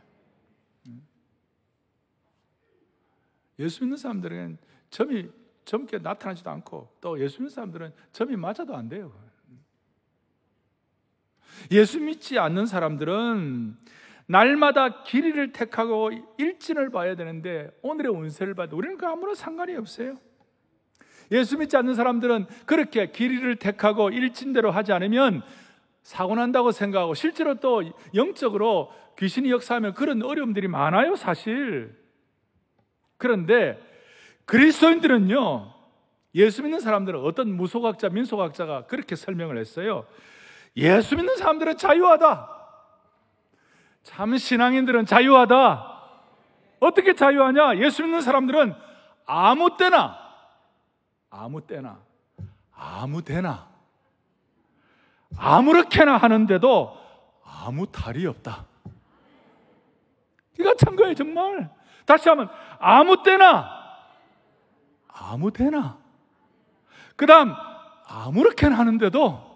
[3.59, 4.57] 예수 믿는 사람들에게는
[4.89, 5.29] 점이
[5.65, 9.13] 점괘 나타나지도 않고 또 예수 믿는 사람들은 점이 맞아도 안 돼요.
[11.71, 13.77] 예수 믿지 않는 사람들은
[14.27, 20.15] 날마다 길이를 택하고 일진을 봐야 되는데 오늘의 운세를 봐도 우리는 그 아무런 상관이 없어요.
[21.31, 25.41] 예수 믿지 않는 사람들은 그렇게 길이를 택하고 일진대로 하지 않으면
[26.03, 27.83] 사고 난다고 생각하고 실제로 또
[28.13, 31.95] 영적으로 귀신이 역사하면 그런 어려움들이 많아요, 사실.
[33.17, 33.79] 그런데
[34.45, 35.73] 그리스도인들은요,
[36.35, 40.05] 예수 믿는 사람들은 어떤 무속학자, 민속학자가 그렇게 설명을 했어요.
[40.77, 42.49] 예수 믿는 사람들은 자유하다.
[44.03, 45.93] 참 신앙인들은 자유하다.
[46.81, 47.77] 어떻게 자유하냐?
[47.77, 48.75] 예수 믿는 사람들은
[49.25, 50.24] 아무 때나,
[51.37, 52.01] 아무 때나,
[52.73, 53.69] 아무 데나,
[55.37, 56.97] 아무렇게나 하는데도
[57.43, 58.65] 아무 탈이 없다.
[60.57, 61.69] 이거 참 거예요, 정말.
[62.05, 63.69] 다시 하면, 아무 때나,
[65.07, 65.99] 아무 데나.
[67.17, 67.53] 그 다음,
[68.07, 69.55] 아무렇게나 하는데도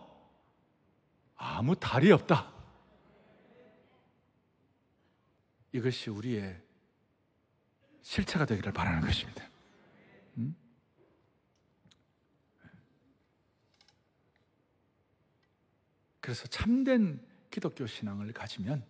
[1.38, 2.48] 아무 달이 없다.
[5.72, 6.62] 이것이 우리의
[8.02, 9.49] 실체가 되기를 바라는 것입니다.
[16.22, 18.84] 그래서 참된 기독교 신앙을 가지면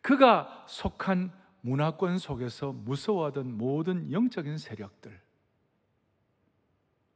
[0.00, 1.32] 그가 속한
[1.62, 5.20] 문화권 속에서 무서워하던 모든 영적인 세력들,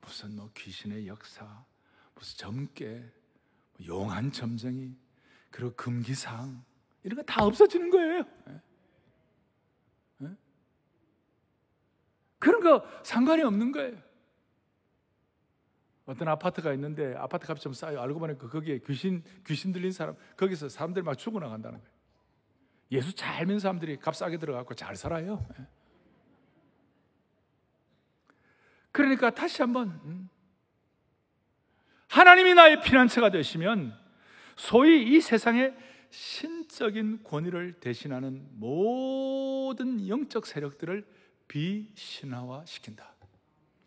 [0.01, 1.64] 무슨 뭐 귀신의 역사,
[2.16, 3.12] 무슨 점괘,
[3.79, 4.97] 뭐 용한 점쟁이,
[5.51, 6.64] 그리고 금기상
[7.05, 8.25] 이런 거 다 없어지는 거예요.
[8.49, 8.61] 예?
[10.23, 10.37] 예?
[12.40, 14.10] 그런 거 상관이 없는 거예요.
[16.11, 18.01] 어떤 아파트가 있는데 아파트 값이 좀 싸요.
[18.01, 21.92] 알고 보니까 거기에 귀신 귀신 들린 사람 거기서 사람들이 막 죽어나간다는 거예요.
[22.90, 25.46] 예수 잘 믿는 사람들이 값 싸게 들어가고 잘 살아요.
[25.61, 25.66] 예?
[28.90, 30.29] 그러니까 다시 한번 음,
[32.09, 33.96] 하나님이 나의 피난처가 되시면
[34.57, 35.77] 소위 이 세상의
[36.11, 41.07] 신적인 권위를 대신하는 모든 영적 세력들을
[41.46, 43.14] 비신화화 시킨다.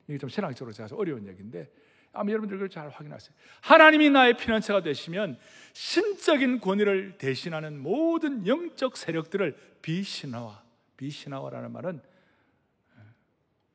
[0.07, 1.69] 이게 좀 신학적으로 제가 어려운 얘기인데
[2.13, 3.35] 아마 여러분들 그걸 잘 확인하세요.
[3.61, 5.37] 하나님이 나의 피난처가 되시면
[5.73, 10.63] 신적인 권위를 대신하는 모든 영적 세력들을 비신화화,
[10.95, 12.01] 비신화화라는 말은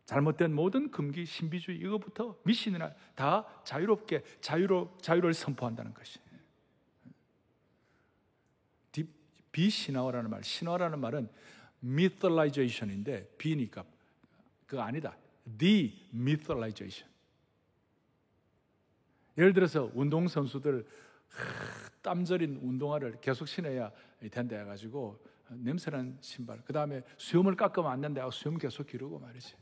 [0.06, 6.18] 잘못된 모든 금기, 신비주의 이거부터 미신이나 다 자유롭게 자유로 자유를 선포한다는 것이.
[9.52, 10.44] 비신화라는 말.
[10.44, 11.28] 신화라는 말은
[11.82, 13.84] mythalization인데 비니까
[14.66, 15.16] 그거 아니다.
[15.58, 17.10] the mythalization.
[19.38, 20.84] 예를 들어서 운동 선수들
[22.02, 23.92] 땀절인 운동화를 계속 신어야
[24.30, 26.60] 된다 해가지고 냄새난 신발.
[26.64, 29.54] 그 다음에 수염을 깎으면 안 된다 하고 수염 계속 기르고 말이지.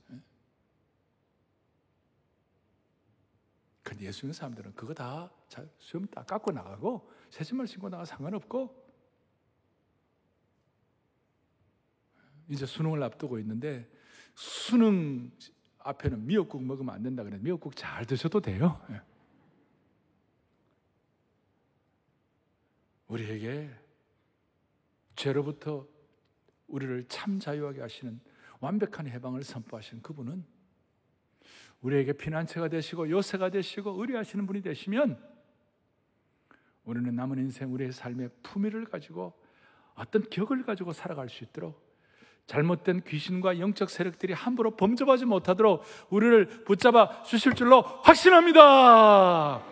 [3.83, 5.31] 근데 예수 믿는 사람들은 그거 다
[5.79, 8.85] 수염 다 깎고 나가고 새 신발 신고 나가 상관없고
[12.49, 13.89] 이제 수능을 앞두고 있는데
[14.35, 15.31] 수능
[15.79, 18.81] 앞에는 미역국 먹으면 안 된다 그래 미역국 잘 드셔도 돼요.
[23.09, 23.71] 우리에게
[25.15, 25.87] 죄로부터
[26.67, 28.21] 우리를 참 자유하게 하시는
[28.61, 30.45] 완벽한 해방을 선포하시는 그분은
[31.81, 35.23] 우리에게 피난처가 되시고 요새가 되시고 의뢰하시는 분이 되시면
[36.85, 39.35] 우리는 남은 인생 우리의 삶의 품위를 가지고
[39.95, 41.85] 어떤 격을 가지고 살아갈 수 있도록
[42.47, 49.63] 잘못된 귀신과 영적 세력들이 함부로 범접하지 못하도록 우리를 붙잡아 주실 줄로 확신합니다.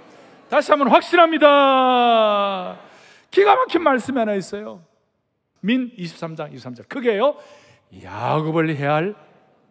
[0.51, 2.94] 다시 한번 확신합니다.
[3.35, 4.85] 기가 막힌 말씀이 하나 있어요.
[5.61, 6.89] 민 23장 23절.
[6.89, 7.37] 그게요.
[8.01, 9.17] 야곱을 해야 할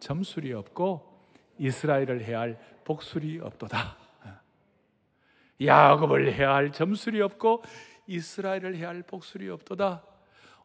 [0.00, 1.00] 점술이 없고
[1.58, 3.96] 이스라엘을 해야 할 복술이 없도다.
[5.64, 7.62] 야곱을 해야 할 점술이 없고
[8.06, 10.04] 이스라엘을 해야 할 복술이 없도다.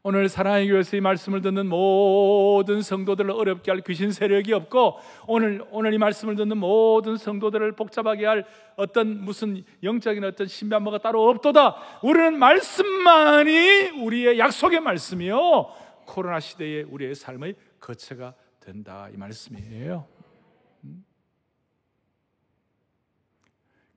[0.01, 5.93] 오늘 사랑의 교회에서 이 말씀을 듣는 모든 성도들을 어렵게 할 귀신 세력이 없고 오늘 오늘
[5.93, 8.45] 이 말씀을 듣는 모든 성도들을 복잡하게 할
[8.77, 11.99] 어떤 무슨 영적인 어떤 신비한뭐가 따로 없도다.
[12.01, 15.69] 우리는 말씀만이 우리의 약속의 말씀이요
[16.05, 20.18] 코로나 시대에 우리의 삶의 거처가 된다 이 말씀이에요.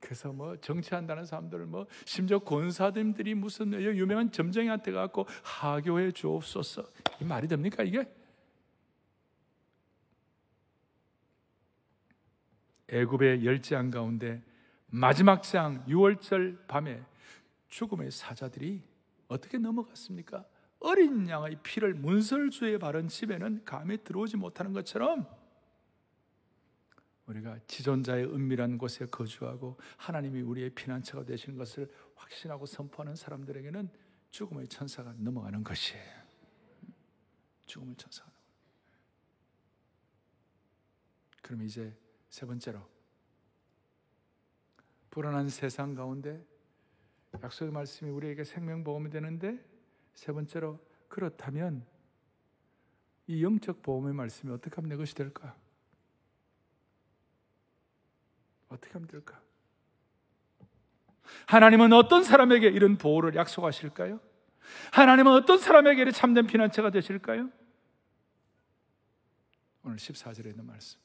[0.03, 6.83] 그래서 뭐 정치한다는 사람들 뭐 심지어 권사님들이 무슨 유명한 점쟁이한테 갖고 하교해 주옵소서
[7.21, 8.05] 이 말이 됩니까 이게?
[12.89, 14.43] 애굽의 열지한 가운데
[14.87, 17.01] 마지막 장 6월절 밤에
[17.69, 18.83] 죽음의 사자들이
[19.29, 20.45] 어떻게 넘어갔습니까?
[20.79, 25.25] 어린 양의 피를 문설주에 바른 집에는 감에 들어오지 못하는 것처럼
[27.27, 33.89] 우리가 지존자의 은밀한 곳에 거주하고 하나님이 우리의 피난처가 되시는 것을 확신하고 선포하는 사람들에게는
[34.31, 36.23] 죽음의 천사가 넘어가는 것이에요.
[37.65, 38.31] 죽음의 천사가.
[41.41, 41.95] 그럼 이제
[42.29, 42.81] 세 번째로
[45.11, 46.43] 불안한 세상 가운데
[47.41, 49.63] 약속의 말씀이 우리에게 생명보험이 되는데
[50.15, 51.85] 세 번째로 그렇다면
[53.27, 55.55] 이 영적 보험의 말씀이 어떻게 하면 내 것이 될까?
[58.73, 59.39] 어떻게 하면 될까?
[61.47, 64.19] 하나님은 어떤 사람에게 이런 보호를 약속하실까요?
[64.91, 67.49] 하나님은 어떤 사람에게 참된 피난처가 되실까요?
[69.83, 70.99] 오늘 14절에 있는 말씀.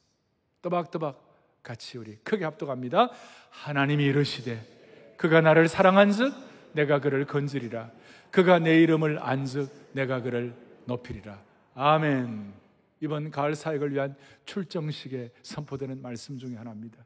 [0.61, 3.09] 또박또박 같이 우리 크게 합독합니다.
[3.49, 6.33] 하나님이 이르시되 그가 나를 사랑한즉
[6.73, 7.91] 내가 그를 건지리라.
[8.31, 10.55] 그가 내 이름을 안즉 내가 그를
[10.85, 11.41] 높이리라.
[11.75, 12.53] 아멘.
[13.01, 17.03] 이번 가을 사역을 위한 출정식에 선포되는 말씀 중에 하나입니다.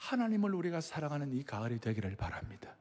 [0.00, 2.74] 하나님을 우리가 사랑하는 이 가을이 되기를 바랍니다.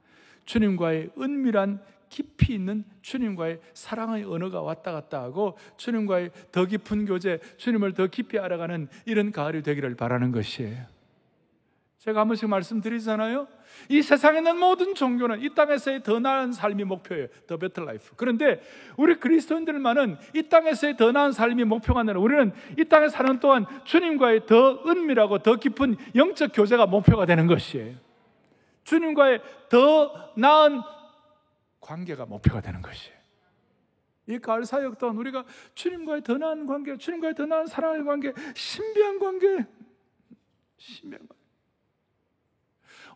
[0.46, 7.94] 주님과의 은밀한 깊이 있는 주님과의 사랑의 언어가 왔다 갔다 하고 주님과의 더 깊은 교제, 주님을
[7.94, 10.99] 더 깊이 알아가는 이런 가을이 되기를 바라는 것이에요.
[12.00, 13.48] 제가 한 번씩 말씀드리잖아요.
[13.90, 17.28] 이 세상에 있는 모든 종교는 이 땅에서의 더 나은 삶이 목표예요.
[17.46, 18.16] The better life.
[18.16, 18.62] 그런데
[18.96, 24.46] 우리 그리스도인들만은 이 땅에서의 더 나은 삶이 목표가 아니라 우리는 이 땅에 사는 동안 주님과의
[24.46, 27.98] 더 은밀하고 더 깊은 영적 교제가 목표가 되는 것이에요.
[28.86, 30.82] 주님과의 더 나은
[31.82, 33.20] 관계가 목표가 되는 것이에요.
[34.28, 39.20] 이 가을 사역 동안 우리가 주님과의 더 나은 관계, 주님과의 더 나은 사랑의 관계, 신비한
[39.20, 39.66] 관계,
[40.78, 41.39] 신비한 관계.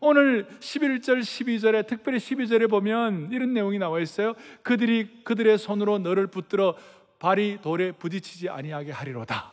[0.06, 4.34] 오늘 11절, 12절에 특별히 12절에 보면 이런 내용이 나와 있어요.
[4.62, 6.76] 그들이 그들의 손으로 너를 붙들어
[7.18, 9.50] 발이 돌에 부딪히지 아니하게 하리로다.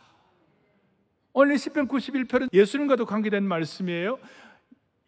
[1.31, 4.19] 오늘 10편 91편은 예수님과도 관계된 말씀이에요.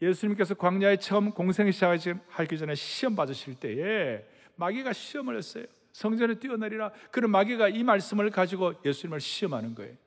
[0.02, 4.24] 예수님께서 광야에 처음 공생 시작하기 전에 시험 받으실 때에
[4.56, 5.66] 마귀가 시험을 했어요.
[5.92, 6.92] 성전에 뛰어내리라.
[7.12, 10.03] 그런 마귀가 이 말씀을 가지고 예수님을 시험하는 거예요.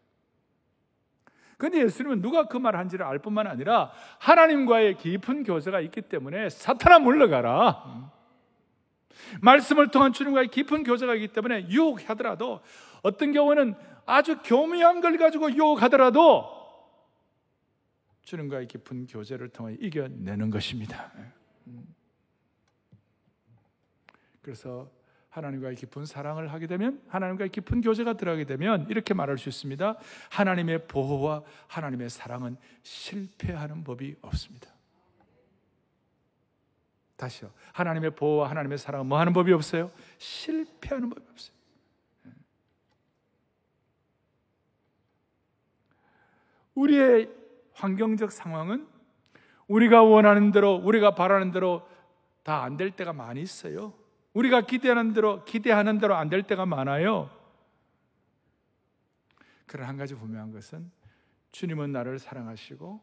[1.56, 6.98] 그런데 예수님은 누가 그 말 한지를 알 뿐만 아니라 하나님과의 깊은 교제가 있기 때문에 사탄아
[6.98, 8.12] 물러가라.
[9.40, 12.60] 말씀을 통한 주님과의 깊은 교제가 있기 때문에 유혹하더라도
[13.02, 16.54] 어떤 경우는 아주 교묘한 걸 가지고 유혹하더라도
[18.22, 21.10] 주님과의 깊은 교제를 통해 이겨내는 것입니다.
[24.42, 24.90] 그래서
[25.36, 29.96] 하나님과의 깊은 사랑을 하게 되면 하나님과의 깊은 교제가 들어가게 되면 이렇게 말할 수 있습니다.
[30.30, 34.70] 하나님의 보호와 하나님의 사랑은 실패하는 법이 없습니다.
[37.16, 37.50] 다시요.
[37.72, 39.90] 하나님의 보호와 하나님의 사랑은 뭐 하는 법이 없어요?
[40.18, 41.54] 실패하는 법이 없어요.
[46.74, 47.30] 우리의
[47.74, 48.86] 환경적 상황은
[49.68, 51.86] 우리가 원하는 대로, 우리가 바라는 대로
[52.42, 53.92] 다 안 될 때가 많이 있어요.
[54.36, 57.30] 우리가 기대하는 대로, 기대하는 대로 안 될 때가 많아요.
[59.64, 60.90] 그런 한 가지 분명한 것은
[61.52, 63.00] 주님은 나를 사랑하시고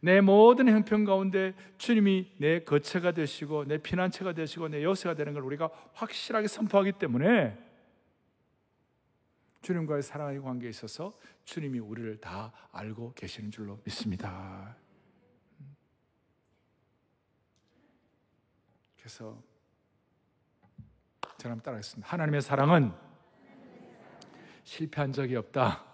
[0.00, 5.44] 내 모든 형편 가운데 주님이 내 거처가 되시고 내 피난처가 되시고 내 요새가 되는 걸
[5.44, 7.56] 우리가 확실하게 선포하기 때문에
[9.60, 14.76] 주님과의 사랑의 관계에 있어서 주님이 우리를 다 알고 계시는 줄로 믿습니다.
[18.98, 19.51] 그래서
[21.42, 22.08] 저는 따라하겠습니다.
[22.08, 22.92] 하나님의 사랑은
[24.62, 25.84] 실패한 적이 없다.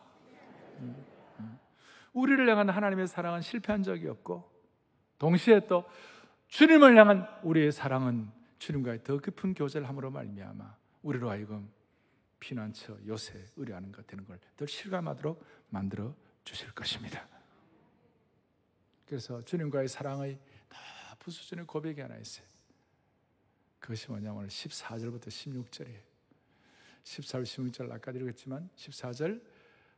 [2.12, 4.46] 우리를 향한 하나님의 사랑은 실패한 적이 없고
[5.18, 5.88] 동시에 또
[6.48, 11.72] 주님을 향한 우리의 사랑은 주님과의 더 깊은 교제를 함으로 말미암아 우리로 하여금
[12.40, 17.26] 피난처, 요새, 의뢰하는 것 되는 걸더 실감하도록 만들어 주실 것입니다.
[19.06, 20.38] 그래서 주님과의 사랑의
[21.08, 22.57] 높은 수준의 고백이 하나 있어요.
[23.88, 26.00] 그것이 뭐냐 오늘 14절부터 16절이에요.
[27.04, 29.40] 14절, 16절 아까 드리겠지만 14절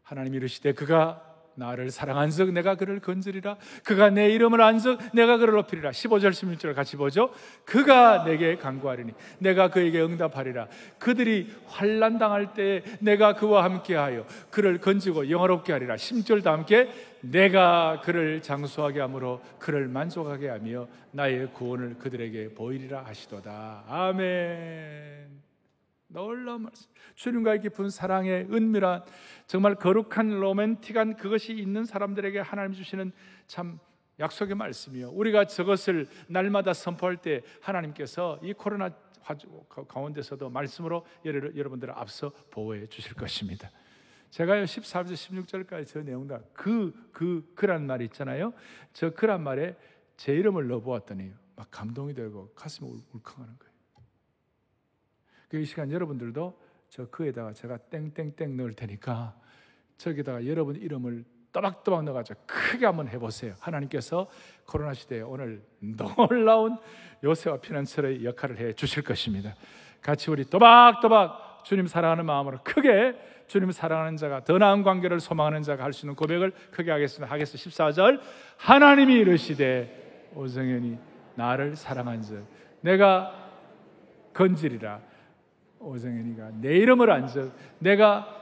[0.05, 1.30] 하나님이 이르시되 그가
[1.61, 3.57] 나를 사랑한 즉 내가 그를 건지리라.
[3.85, 5.91] 그가 내 이름을 안즉 내가 그를 높이리라.
[5.91, 7.31] 15절 16절 같이 보죠.
[7.65, 10.69] 그가 내게 간구하리니 내가 그에게 응답하리라.
[10.99, 15.97] 그들이 환난 당할 때 내가 그와 함께하여 그를 건지고 영화롭게 하리라.
[15.97, 16.89] 10절도 함께
[17.21, 23.85] 내가 그를 장수하게 하므로 그를 만족하게 하며 나의 구원을 그들에게 보이리라 하시도다.
[23.87, 25.50] 아멘
[26.13, 26.91] 놀라운 말씀.
[27.15, 29.05] 주님과의 깊은 사랑의 은밀한
[29.47, 33.13] 정말 거룩한 로맨틱한 그것이 있는 사람들에게 하나님 주시는
[33.47, 33.79] 참
[34.19, 35.11] 약속의 말씀이요.
[35.11, 38.91] 우리가 저것을 날마다 선포할 때 하나님께서 이 코로나
[39.89, 43.71] 가운데서도 말씀으로 여러분들을 앞서 보호해 주실 것입니다.
[44.31, 48.53] 제가요 14절 16절까지 저 내용 다 그 그 그란 말이 있잖아요.
[48.93, 49.77] 저 그란 말에
[50.17, 53.70] 제 이름을 넣어 보았더니 막 감동이 되고 가슴이 울컥하는 거예요.
[55.51, 59.35] 그이 시간 여러분들도 저 그에다가 제가 땡땡땡 넣을 테니까
[59.99, 63.55] 저기다가 여러분 이름을 또박또박 넣어가지고 크게 한번 해보세요.
[63.59, 64.29] 하나님께서
[64.65, 66.79] 코로나 시대에 오늘 놀라운
[67.25, 69.55] 요새와 피난처의 역할을 해 주실 것입니다.
[70.01, 73.17] 같이 우리 또박또박 주님 사랑하는 마음으로 크게
[73.49, 77.33] 주님 사랑하는 자가 더 나은 관계를 소망하는 자가 할 수 있는 고백을 크게 하겠습니다.
[77.33, 77.91] 하겠습니다.
[77.91, 78.21] 14절
[78.57, 80.97] 하나님이 이르시되 오성현이
[81.35, 82.47] 나를 사랑한 즉
[82.81, 83.35] 내가
[84.33, 85.10] 건지리라
[85.81, 88.37] 오정현이가 내 이름을 안적 내가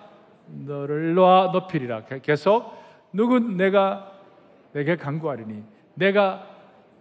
[0.46, 2.04] 너를 놓아 높이리라.
[2.04, 2.74] 계속
[3.12, 4.12] 누군 내가
[4.72, 5.64] 내게 간구하리니
[5.94, 6.46] 내가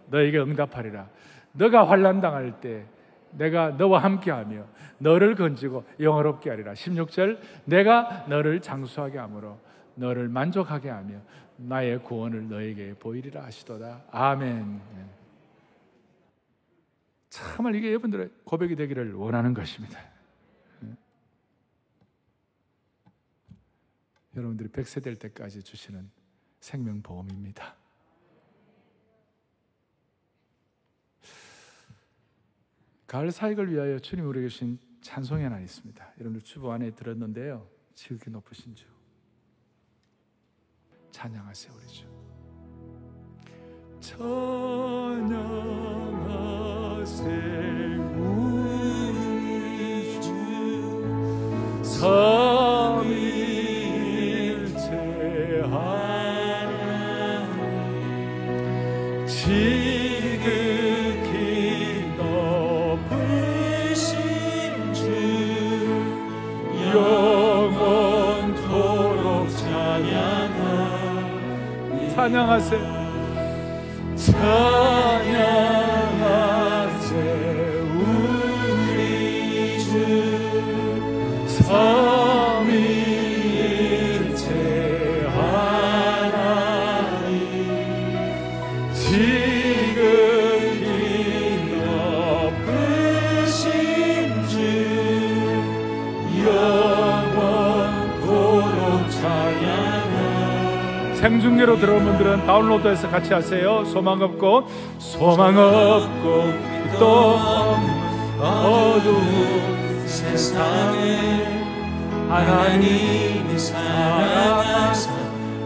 [0.06, 1.08] 너에게 응답하리라.
[1.52, 2.86] 너가 환란 당할 때
[3.32, 4.64] 내가 너와 함께하며
[4.98, 6.72] 너를 건지고 영화롭게 하리라.
[6.72, 9.58] 16절 내가 너를 장수하게 하므로
[9.94, 11.16] 너를 만족하게 하며
[11.56, 14.02] 나의 구원을 너에게 보이리라 하시도다.
[14.10, 14.80] 아멘.
[17.28, 19.98] 참을 이게 여러분들의 고백이 되기를 원하는 것입니다
[24.38, 26.10] 여러분들이 100세 될 때까지 주시는
[26.60, 27.76] 생명보험입니다.
[33.06, 36.12] 가을 사역을 위하여 주님 우리에게 주신 찬송이 하나 있습니다.
[36.18, 37.66] 여러분들 주보 안에 들었는데요.
[37.94, 38.86] 지극히 높으신 주.
[41.10, 42.06] 찬양하세요, 우리 주.
[44.00, 45.28] 찬양하세
[48.16, 49.18] 우리
[50.20, 50.28] 주.
[51.82, 52.77] 찬양하세요.
[72.28, 72.76] 찬양하세
[77.94, 79.88] 우리 주
[81.48, 82.04] 삼위일체
[85.34, 87.32] 하나님
[88.92, 90.84] 지극히
[92.52, 93.56] 높으신
[94.48, 94.52] 주
[96.44, 100.07] 영원 고록 찬양
[101.18, 103.84] 생중계로 들어온 분들은 다운로드해서 같이 하세요.
[103.84, 106.52] 소망 없고 소망 없고
[106.98, 107.36] 또
[108.40, 111.64] 어두운 세상에
[112.28, 115.10] 하나님이 사랑하사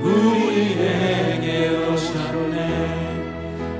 [0.00, 3.12] 우리에게 오셨네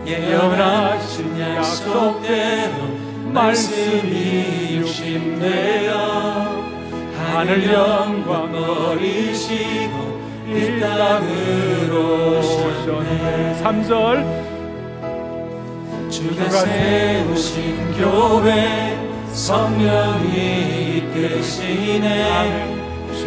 [0.06, 2.74] 예언하신 약속대로
[3.32, 5.92] 말씀이 육신되어
[7.16, 10.11] 하늘 영광 버리시고
[10.56, 13.60] 이 땅으로 오셨네.
[13.62, 14.52] 3절.
[16.10, 18.98] 주가 세우신 교회
[19.32, 22.72] 성령이 이끄시네.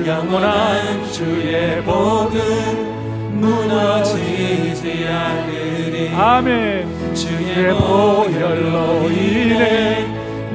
[0.06, 6.10] 영원한 주의 복음 무너지지 않으리.
[6.14, 7.16] 아멘.
[7.16, 10.06] 주의 보혈로 인해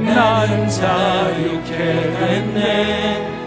[0.05, 3.40] 나는 자유케 됐네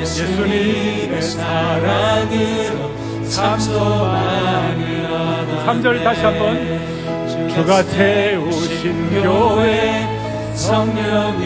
[0.00, 2.90] 예수님의 사랑으로
[3.28, 6.88] 참 소망을 얻었네 3절 다시 한번.
[7.50, 10.06] 주가 세우신 교회
[10.54, 11.44] 성령이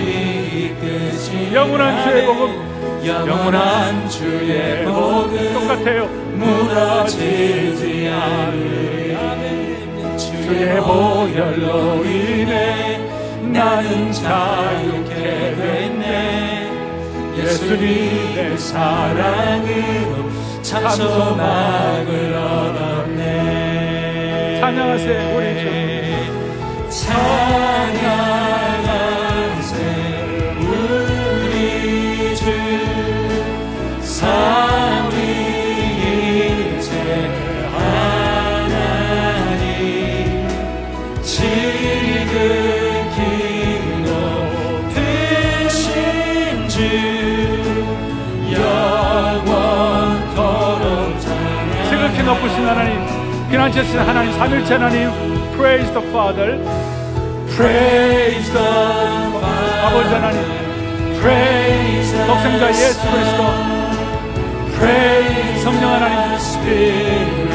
[0.76, 2.72] 이끄시 영원한 주의 복음.
[3.06, 6.06] 영원한 주의 복음 똑같아요.
[6.36, 9.16] 무너지지 않으리
[10.18, 12.98] 주의 보혈로 인해
[13.52, 15.14] 나는 자유케
[15.56, 16.01] 됐네
[17.52, 20.30] 예수님의 사랑으로
[20.62, 23.20] 참 소망을 얻었네
[24.60, 25.64] 찬양하세요, 우리 주.
[26.88, 28.41] 찬양
[52.32, 52.98] 높으신 하나님
[53.50, 55.10] 피난처신 하나님 삼일체 하나님
[55.54, 56.58] Praise the Father
[57.54, 58.64] Praise the
[59.84, 60.40] 아버지 Father 하나님
[61.20, 63.42] Praise the 독생자 예수 그리스도
[64.78, 67.50] Praise 성령 하나님 the Spirit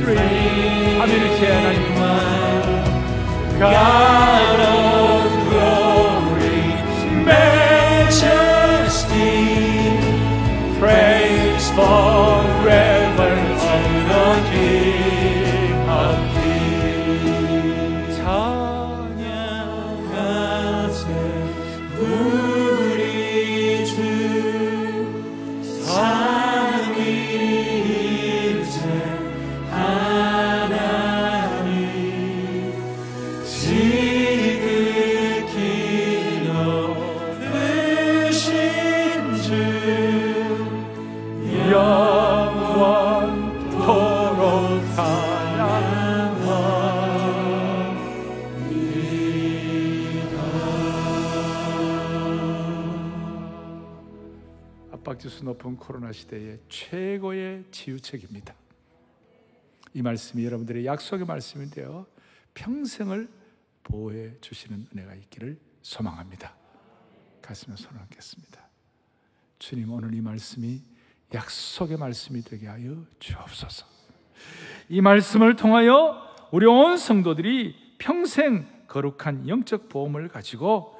[0.00, 1.98] Three 삼일체 하나님
[3.58, 6.64] God of glory
[7.26, 8.56] majesty
[10.78, 12.37] praise forever
[55.58, 58.54] 높은 코로나 시대의 최고의 치유책입니다.
[59.92, 62.06] 이 말씀이 여러분들의 약속의 말씀인데요.
[62.54, 63.28] 평생을
[63.82, 66.54] 보호해 주시는 은혜가 있기를 소망합니다.
[67.42, 68.68] 가슴에 손을 얹겠습니다.
[69.58, 70.80] 주님 오늘 이 말씀이
[71.34, 73.84] 약속의 말씀이 되게 하여 주옵소서.
[74.88, 80.97] 이 말씀을 통하여 우리 온 성도들이 평생 거룩한 영적 보험을 가지고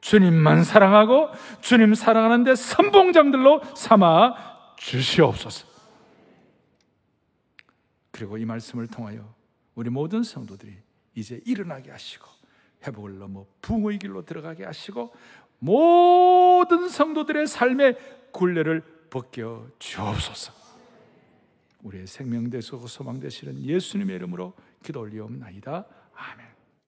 [0.00, 1.30] 주님만 사랑하고
[1.60, 4.34] 주님 사랑하는데 선봉장들로 삼아
[4.76, 5.68] 주시옵소서.
[8.10, 9.34] 그리고 이 말씀을 통하여
[9.74, 10.76] 우리 모든 성도들이
[11.14, 12.26] 이제 일어나게 하시고
[12.86, 15.12] 회복을 넘어 붕의 길로 들어가게 하시고
[15.58, 17.98] 모든 성도들의 삶의
[18.32, 20.52] 굴레를 벗겨 주옵소서.
[21.82, 25.84] 우리의 생명 되시고 소망 되시는 예수님의 이름으로 기도 올리옵나이다.
[26.14, 26.49] 아멘.